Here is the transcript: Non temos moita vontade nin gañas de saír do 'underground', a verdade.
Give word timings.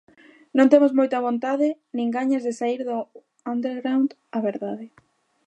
Non 0.57 0.71
temos 0.73 0.91
moita 0.99 1.23
vontade 1.27 1.67
nin 1.97 2.07
gañas 2.17 2.45
de 2.47 2.53
saír 2.59 2.81
do 2.89 2.97
'underground', 3.45 4.13
a 4.37 4.39
verdade. 4.49 4.85